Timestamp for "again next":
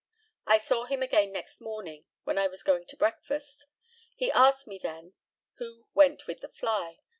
1.03-1.61